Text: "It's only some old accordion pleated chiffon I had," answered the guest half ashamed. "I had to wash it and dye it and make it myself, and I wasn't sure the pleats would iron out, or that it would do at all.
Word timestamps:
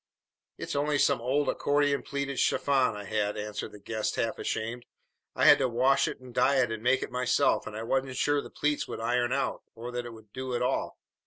"It's 0.57 0.75
only 0.75 0.97
some 0.97 1.21
old 1.21 1.47
accordion 1.47 2.01
pleated 2.01 2.39
chiffon 2.39 2.95
I 2.95 3.03
had," 3.03 3.37
answered 3.37 3.71
the 3.71 3.77
guest 3.79 4.15
half 4.15 4.39
ashamed. 4.39 4.83
"I 5.35 5.45
had 5.45 5.59
to 5.59 5.69
wash 5.69 6.07
it 6.07 6.19
and 6.19 6.33
dye 6.33 6.55
it 6.59 6.71
and 6.71 6.81
make 6.81 7.03
it 7.03 7.11
myself, 7.11 7.67
and 7.67 7.75
I 7.77 7.83
wasn't 7.83 8.17
sure 8.17 8.41
the 8.41 8.49
pleats 8.49 8.87
would 8.87 8.99
iron 8.99 9.31
out, 9.31 9.61
or 9.75 9.91
that 9.91 10.07
it 10.07 10.13
would 10.13 10.33
do 10.33 10.55
at 10.55 10.63
all. 10.63 10.97